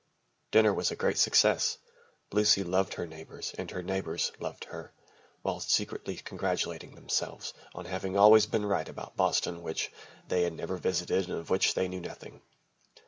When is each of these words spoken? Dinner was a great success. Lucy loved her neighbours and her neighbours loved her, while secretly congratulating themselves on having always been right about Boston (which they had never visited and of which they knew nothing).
Dinner 0.49 0.73
was 0.73 0.89
a 0.89 0.95
great 0.95 1.19
success. 1.19 1.77
Lucy 2.31 2.63
loved 2.63 2.95
her 2.95 3.05
neighbours 3.05 3.53
and 3.59 3.69
her 3.69 3.83
neighbours 3.83 4.31
loved 4.39 4.63
her, 4.63 4.91
while 5.43 5.59
secretly 5.59 6.15
congratulating 6.15 6.95
themselves 6.95 7.53
on 7.75 7.85
having 7.85 8.17
always 8.17 8.47
been 8.47 8.65
right 8.65 8.89
about 8.89 9.15
Boston 9.15 9.61
(which 9.61 9.91
they 10.27 10.41
had 10.41 10.53
never 10.53 10.77
visited 10.77 11.29
and 11.29 11.37
of 11.37 11.51
which 11.51 11.75
they 11.75 11.87
knew 11.87 12.01
nothing). 12.01 12.41